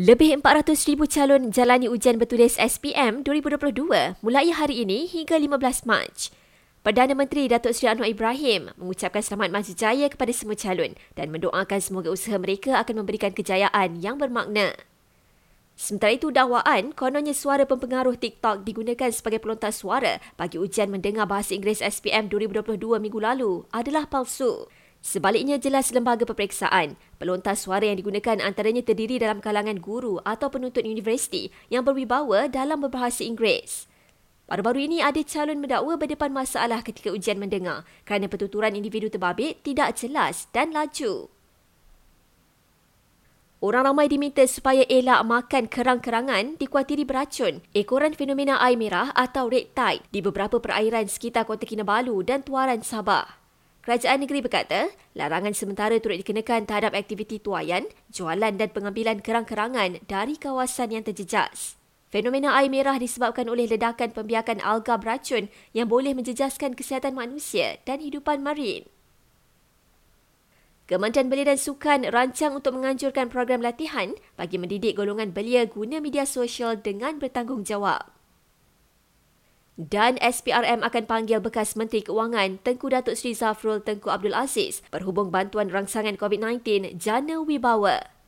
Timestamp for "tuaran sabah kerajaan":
52.44-54.20